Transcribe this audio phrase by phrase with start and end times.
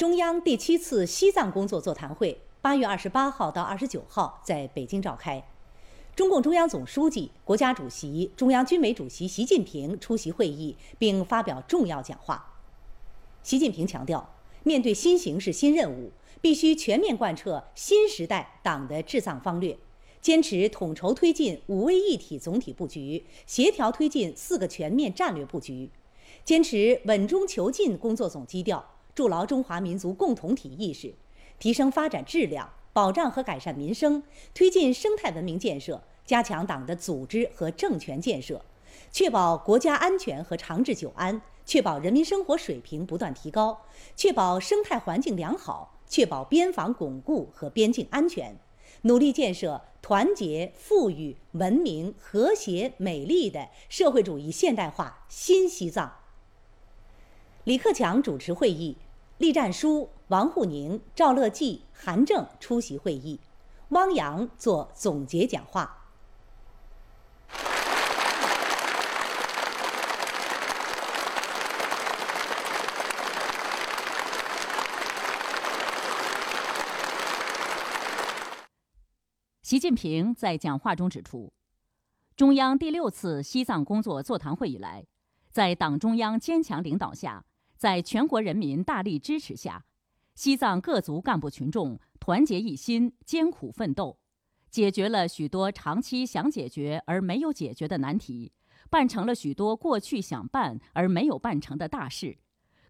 [0.00, 5.46] 中央第七次西藏工作座谈会八月二十八号到二十九号在北京召开，
[6.16, 12.56] 中共中央总书记、国家主席、中央军委主席习近平出席会议并发表重要讲话。
[13.42, 14.26] 习近平强调，
[14.62, 16.10] 面对新形势新任务，
[16.40, 19.76] 必须全面贯彻新时代党的治藏方略，
[20.22, 25.90] 坚持统筹推进五位一体总体布局，协调推进四个全面战略布局，
[26.42, 28.82] 坚持稳中求进工作总基调。
[29.14, 31.14] 筑牢中华民族共同体意识，
[31.58, 34.22] 提升发展质量，保障和改善民生，
[34.54, 38.64] 推进生态文明建设，加强党的组织和政权建设，
[39.12, 43.82] 确保国家安全和长治久安，确保人民生活水平不断提高，
[44.16, 48.56] 确保生态环境良好，确保边防巩固和边境安全，
[49.02, 56.19] 努力建设团结、富裕、文明、和谐、美丽的社会主义现代化新西藏。
[57.70, 58.96] 李克强主持会议，
[59.38, 63.38] 栗战书、王沪宁、赵乐际、韩正出席会议，
[63.90, 66.08] 汪洋做总结讲话。
[79.62, 81.52] 习近平在讲话中指出，
[82.34, 85.04] 中央第六次西藏工作座谈会以来，
[85.52, 87.44] 在党中央坚强领导下。
[87.80, 89.86] 在全国人民大力支持下，
[90.34, 94.18] 西藏各族干部群众团结一心、艰苦奋斗，
[94.70, 98.52] 解决了许多长期想解决而没有解决的难题，
[98.90, 102.36] 办成了许多过去想办而没有办成的大事，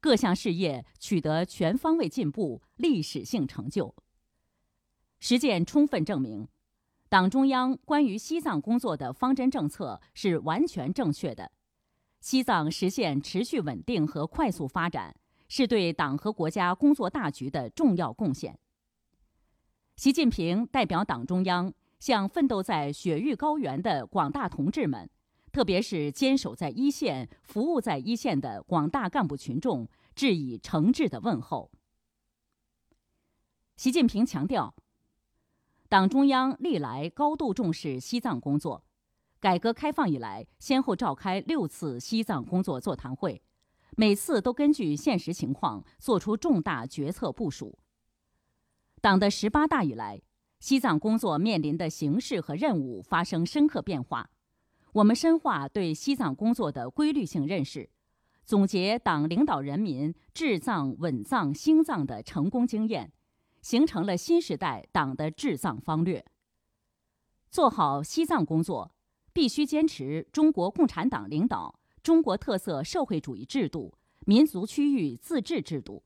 [0.00, 3.94] 各项事业取得全方位进步、历史性成就。
[5.20, 6.48] 实践充分证明，
[7.10, 11.52] 党中央关于西藏工作的方针政策是完全正确的。
[12.20, 15.14] 西藏实现持续稳定和快速发展，
[15.48, 18.58] 是对党和国家工作大局的重要贡献。
[19.96, 25.08] 习近平代表党中央向奋斗在雪域高原的广大同志们，
[25.52, 31.70] 特别是坚守在一线、服务在一线的广大干部群众，致以诚挚的问候。
[33.76, 34.74] 习近平强调，
[35.88, 38.84] 党中央历来高度重视西藏工作。
[39.40, 43.40] 改革开放以来，先后召开六次西藏工作座谈会，
[43.96, 47.78] 每次都根据现实情况作出重大决策部署。
[49.00, 50.20] 党的十八大以来，
[50.58, 54.28] 西藏工作面临的形势和任务发生深刻变化，
[54.92, 57.88] 我们深化对西藏工作的规律性认识，
[58.44, 63.12] 总结党领导人民治藏稳藏兴藏的成功经验，
[63.62, 66.26] 形成了新时代党的治藏方略。
[67.48, 68.90] 做好西藏工作。
[69.32, 73.94] 必须坚持中国共产党领导、中国特色社会主义制度、
[74.26, 76.02] 民族区域自治制度，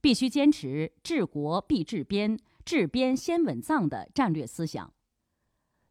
[0.00, 4.92] 必须坚持治国必治边、治边先稳藏的战略思想，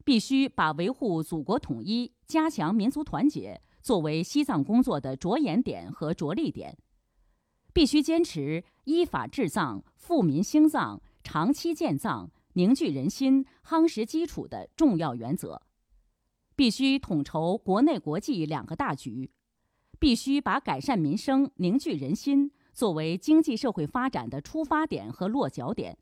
[0.04, 6.78] 必须把维护祖国统一、加强民族团结作为西藏工作的着眼点和着力点，
[7.74, 15.62] 必须坚持依法治藏、富民兴藏、长期建藏、凝聚人心、夯实基础的重要原则。
[16.60, 19.32] 必须统筹国内国际两个大局，
[19.98, 25.98] 必须把改善民生、凝聚人心作为经济社会发展的出发点和落脚点，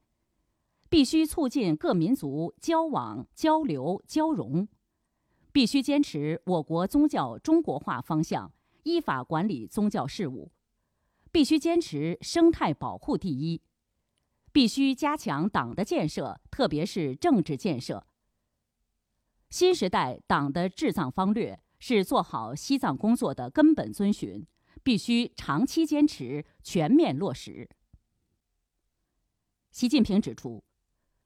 [0.90, 4.68] 必须促进各民族交往、交流、交融，
[5.52, 8.52] 必须坚持我国宗教中国化方向，
[8.82, 10.52] 依法管理宗教事务，
[11.32, 13.62] 必须坚持生态保护第一，
[14.52, 18.07] 必须加强党的建设，特别是政治建设。
[19.50, 24.46] 新时代党的治藏方略是做好西藏工作的根本遵循，
[24.84, 27.70] 必须长期坚持、全面落实。
[29.72, 30.64] 习近平指出，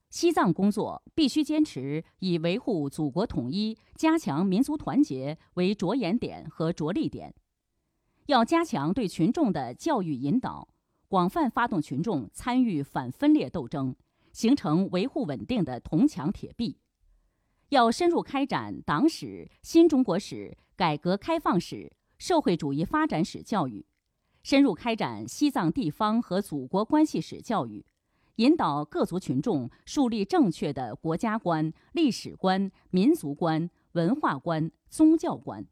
[0.09, 7.33] 西藏工作必须坚持以维护祖国统一、加强民族团结为着眼点和着力点，
[8.27, 10.67] 要加强对群众的教育引导，
[11.07, 13.95] 广泛发动群众参与反分裂斗争，
[14.31, 16.77] 形成维护稳定的铜墙铁壁。
[17.71, 23.85] 要深入开展党史、新中国史、改革开放史、社会主义发展史教育，
[24.43, 27.85] 深入开展西藏地方和祖国关系史教育，
[28.35, 35.65] 引导各族群众树立正确的国家观、历史观、民族观、文化观、宗教观。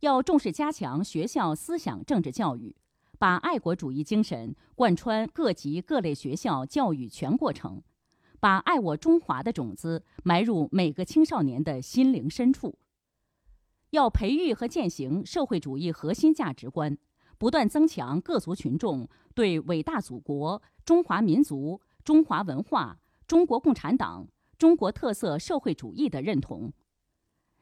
[0.00, 2.74] 要重视加强学校思想政治教育，
[3.16, 7.80] 把爱国主义精神贯穿各级各类学校教育全过程。
[8.46, 12.78] 把爱我中华的种子埋入每个青少年的心灵深处。
[13.90, 16.96] 要培育和践行社会主义核心价值观，
[17.38, 26.72] 不断增强各族群众对伟大祖国、中华民族、中华文化、中国共产党、中国特色社会主义的认同。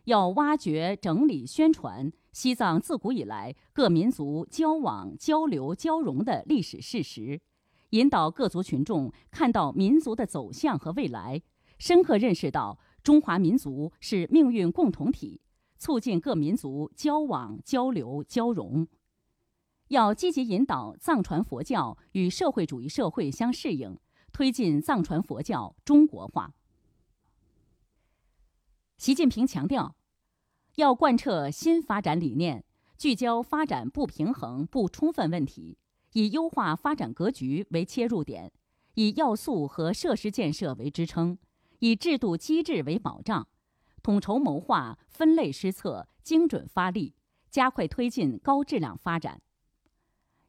[0.04, 7.40] 要挖掘、整理、宣传西藏自古以来各民族交往、交流、交融的历史事实，
[7.94, 11.40] 引导各族群众看到民族的走向和未来，
[11.78, 15.40] 深刻认识到中华民族是命运共同体，
[15.78, 18.88] 促进各民族交往、交流、交融。
[19.88, 23.96] 要积极引导藏传佛教与社会主义社会相适应，
[24.32, 26.52] 推进藏传佛教中国化。
[28.98, 29.94] 习近平强调，
[30.74, 32.64] 要贯彻新发展理念，
[32.98, 35.78] 聚焦发展不平衡不充分问题，
[36.14, 38.50] 以优化发展格局为切入点，
[38.94, 41.36] 以要素和设施建设为支撑，
[41.80, 43.46] 以制度机制为保障，
[44.02, 47.14] 统筹谋划、分类施策、精准发力，
[47.50, 49.42] 加快推进高质量发展。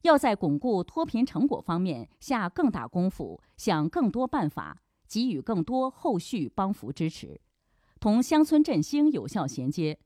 [0.03, 7.41] 要在巩固脱贫成果方面下更大功夫，想更多办法，给予更多后续帮扶支持。
[7.99, 9.97] 同乡村振兴有效衔接，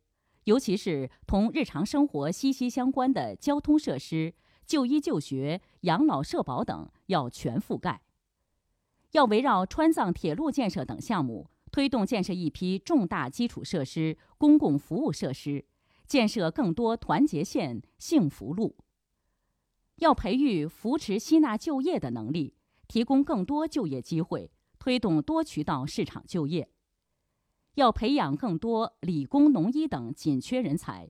[0.46, 4.34] 尤其是同日常生活息息相关的交通设施、
[4.70, 8.04] 就医就学、养老社保等要全覆盖。
[9.14, 15.66] 要围绕川藏铁路建设等项目，推动建设一批重大基础设施、公共服务设施，
[16.06, 18.76] 建设更多团结线、幸福路。
[19.96, 22.54] 要培育扶持吸纳就业的能力，
[22.88, 26.70] 提供更多就业机会，推动多渠道市场就业。
[27.74, 31.10] 要培养更多理工、农医等紧缺人才，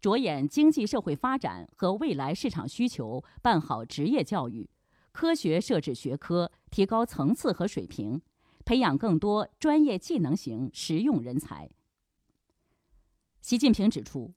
[0.00, 4.68] 着眼经济社会发展和未来市场需求，办好职业教育，
[5.12, 8.20] 科学设置学科，提高层次和水平，
[8.64, 11.70] 培养更多专业技能型实用人才。
[13.42, 14.32] 习近平指出，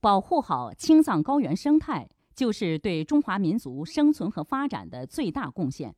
[0.00, 5.94] 保护好青藏高原生态，就是对中华民族生存和发展的最大贡献。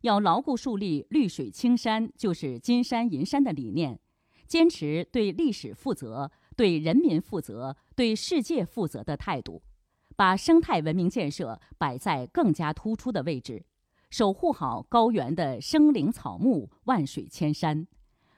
[0.00, 4.00] 要牢固树立“绿水青山就是金山银山”的理念。
[4.46, 9.62] 坚持对历史负责、对人民负责、对世界负责的态度，
[10.16, 13.64] 把生态文明建设摆在更加突出的位置，
[14.10, 17.86] 守护好高原的生灵草木、万水千山，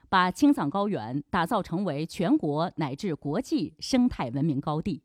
[0.09, 5.01] 把青藏高原打造成为全国乃至国际生态文明高地。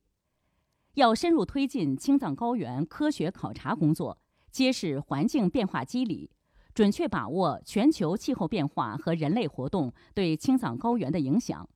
[0.94, 4.18] 要深入推进青藏高原科学考察工作，
[4.50, 6.30] 揭示环境变化机理。
[6.72, 11.68] 准确把握全球气候变化和人类活动对青藏高原的影响，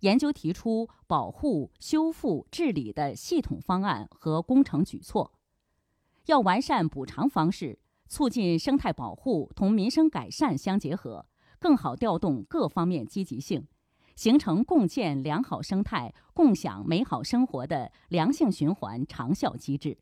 [0.00, 5.32] 研究提出保护、修复、治理的系统方案和工程举措。
[6.26, 11.26] 要完善补偿方式，促进生态保护同民生改善相结合，
[11.58, 13.66] 更好调动各方面积极性，
[14.14, 19.98] 形成共建良好生态、共享美好生活的良性循环长效机制。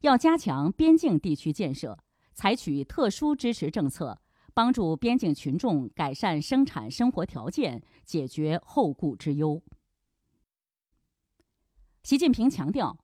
[0.00, 1.98] 要加强边境地区建设。
[2.36, 4.18] 采取特殊支持政策，
[4.54, 9.60] 帮助边境群众改善生产生活条件，解决后顾之忧。
[12.04, 12.96] 习近平强调，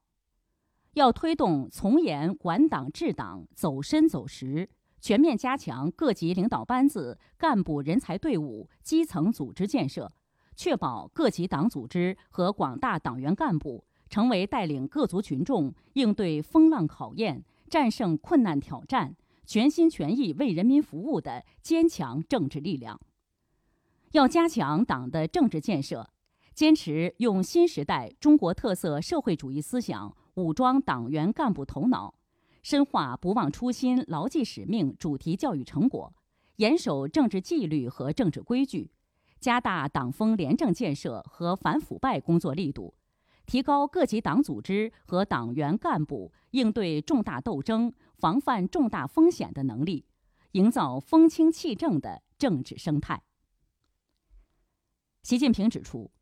[0.92, 4.70] 要推动从严管党治党走深走实，
[5.00, 10.12] 全面加强各级领导班子、干部人才队伍、基层组织建设，
[10.54, 17.44] 确保各级党组织和广大党员干部成为带领各族群众应对风浪考验。
[17.68, 19.14] 战胜困难挑战，
[19.50, 23.00] 全心全意为人民服务的坚强政治力量。
[24.12, 26.08] 要加强党的政治建设，
[26.54, 32.14] 坚持用新时代中国特色社会主义思想武装党员干部头脑，
[32.62, 36.14] 深化不忘初心、牢记使命主题教育成果，
[36.58, 38.92] 严守政治纪律和政治规矩，
[39.40, 42.94] 加大党风廉政建设和反腐败工作力度。
[43.50, 50.06] 提高各级党组织和党员干部应对重大斗争、防范重大风险的能力，
[50.52, 53.24] 营造风清气正的政治生态。
[55.24, 56.12] 习近平指出，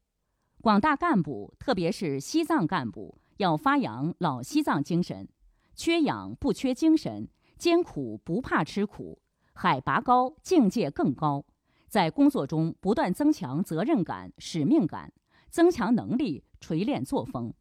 [0.63, 5.29] 广大干部，特别是西藏干部，要发扬老西藏精神，
[5.75, 9.21] 缺氧不缺精神，艰苦不怕吃苦，
[9.53, 11.45] 海拔高境界更高，
[11.89, 15.13] 在工作中不断增强责任感、使命感。
[15.51, 17.53] 增强能力，锤炼作风，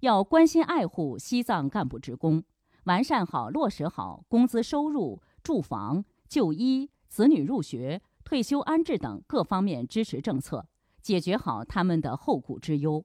[0.00, 2.42] 要关心爱护西藏干部职工，
[2.84, 10.66] 完善好、落实好工资收入、住房、就医、子女入学、退休安置等各方面支持政策，
[11.02, 13.04] 解决好他们的后顾之忧。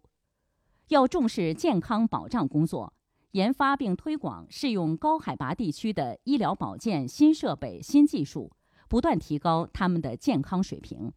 [0.89, 2.93] 要重视健康保障工作，
[3.31, 8.51] 研发并推广适用高海拔地区的医疗保健新设备、新技术，
[8.87, 11.11] 不断提高他们的健康水平。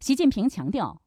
[0.00, 1.02] 习近平强调，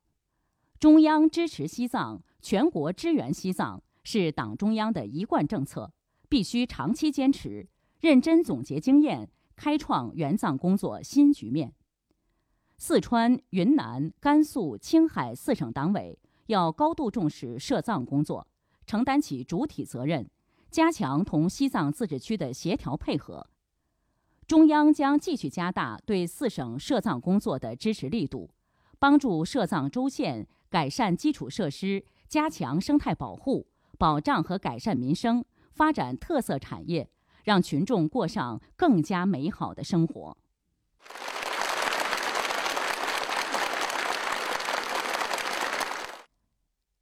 [0.78, 5.94] 中央支持西藏，全国支援西藏，是党中央的一贯政策，
[6.28, 7.70] 必须长期坚持，
[8.02, 11.74] 认真总结经验，开创援藏工作新局面。
[12.78, 18.46] 四川、云南、甘肃、青海四省党委要高度重视涉藏工作，
[18.86, 20.30] 承担起主体责任，
[20.70, 23.48] 加强同西藏自治区的协调配合。
[24.46, 28.50] 中央将继续加大对四省涉藏工作的支持力度，
[29.02, 33.66] 帮助涉藏州县改善基础设施，加强生态保护，
[33.98, 37.10] 保障和改善民生，发展特色产业，
[37.44, 40.38] 让群众过上更加美好的生活。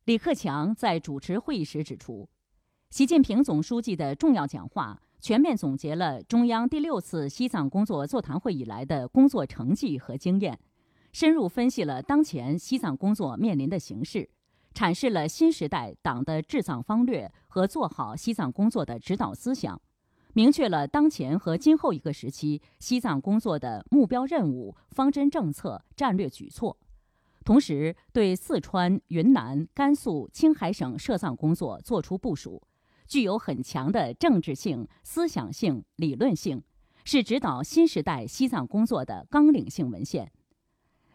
[0.05, 2.29] 李克强在主持会议时指出，
[2.91, 10.57] 习近平总书记的重要讲话全面总结了中央第六次西藏工作座谈会以来的工作成绩和经验，
[11.11, 14.29] 深入分析了当前西藏工作面临的形势，
[14.73, 19.81] 阐释了新时代党的治藏方略和做好西藏工作的指导思想，
[20.33, 26.77] 明确了当前和今后一个时期西藏工作的目标任务、方针政策、战略举措。
[27.43, 32.61] 同时，对四川、云南、甘肃、青海省涉藏工作作出部署，
[33.07, 36.61] 具有很强的政治性、思想性、理论性，
[37.03, 40.31] 是指导新时代西藏工作的纲领性文献。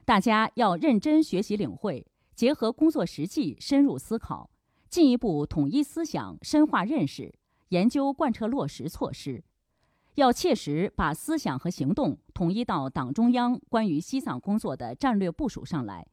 [0.04, 4.50] 大家要认真学习领会，结合工作实际深入思考，
[4.90, 7.34] 进一步统一思想、深化认识，
[7.70, 9.42] 研究贯彻落实措施。
[10.16, 16.06] 要切实把思想和行动统一到党中央关于西藏工作的战略部署上来。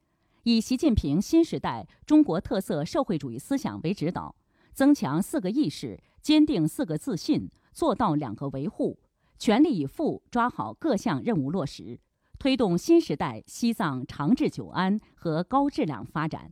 [0.43, 4.33] 以习近平新时代中国特色社会主义思想为指导，
[4.71, 8.97] 增强四个意识，坚定四个自信，做到两个维护，
[9.37, 11.99] 全力以赴抓好各项任务落实，
[12.41, 16.51] 推动新时代西藏长治久安和高质量发展。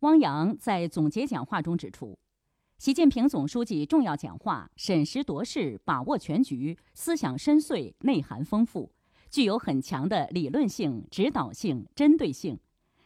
[0.00, 2.18] 汪洋在总结讲话中指出，
[2.78, 8.90] 习近平总书记重要讲话审时度势，把握全局，思想深邃，内涵丰富。
[9.28, 12.58] 具有很强的理论性、指导性、针对性，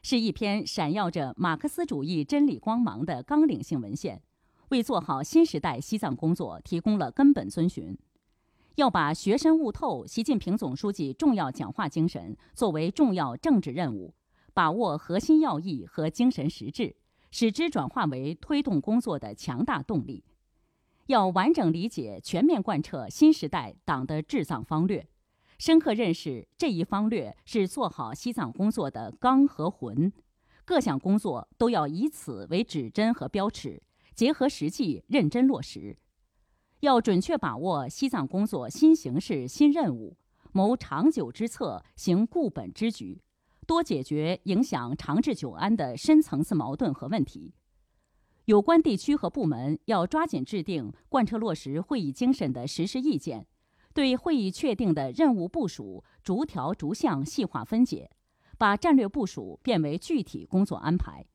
[0.05, 4.23] 是一篇闪耀着马克思主义真理光芒的纲领性文献，
[4.69, 7.99] 为做好新时代西藏工作提供了根本遵循。
[8.77, 14.15] 要把学深悟透习近平总书记重要讲话精神作为重要政治任务，
[14.53, 16.95] 把握核心要义和精神实质，
[17.31, 20.23] 使之转化为推动工作的强大动力。
[21.07, 25.09] 要完整理解、全面贯彻新时代党的治藏方略。
[25.59, 30.13] 深刻认识这一方略是做好西藏工作的纲和魂，
[30.67, 33.83] 各项工作都要以此为指针和标尺，
[34.15, 35.97] 结合实际认真落实。
[36.81, 40.17] 要准确把握西藏工作新形势新任务，
[40.53, 43.23] 谋长久之策，行固本之举，
[43.67, 47.55] 多解决影响长治久安的深层次矛盾和问题。
[48.45, 53.47] 有关地区和部门要抓紧制定贯彻落实会议精神的实施意见。
[53.93, 58.11] 对会议确定的任务部署逐条逐项细化分解，
[58.59, 61.27] 把战略部署变为具体工作安排。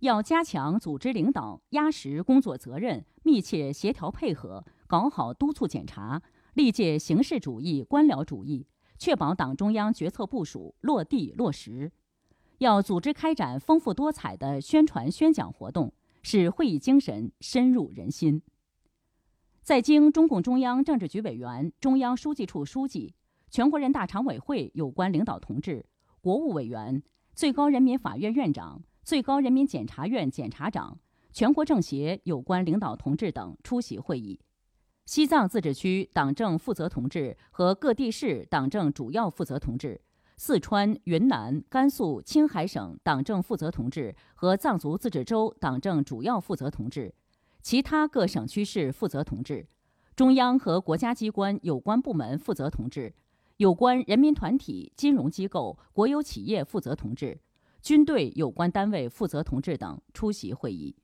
[0.00, 6.22] 要加强组织领导，压实工作责任，密切协调配合，搞好督促检查，
[6.54, 8.66] 力戒形式主义、官僚主义，
[8.98, 11.92] 确保党中央决策部署落地落实。
[12.58, 15.92] 要组织开展丰富多彩的宣传宣讲活动，
[16.22, 18.42] 使会议精神深入人心。
[19.62, 23.14] 在经中共中央政治局委员、中央书记处书记、
[23.50, 25.84] 全国人大常委会有关领导同志、
[26.22, 27.02] 国务委员、
[27.34, 30.98] 最高人民法院院长、最高人民检察院检察长、
[31.32, 34.38] 全国政协有关领导同志等出席会议。
[35.06, 40.00] 西藏自治区党政负责同志和各地市党政主要负责同志、
[40.36, 47.12] 四川、云南、甘肃、青海省党政负责同志和藏族自治州党政主要负责同志。
[47.60, 49.66] 其他各省区市负责同志，
[50.14, 53.12] 中央和国家机关有关部门负责同志，
[53.56, 57.40] 有关人民团体、金融机构、国有企业负责同志，
[57.82, 60.96] 军队有关单位负责同志等出席会议。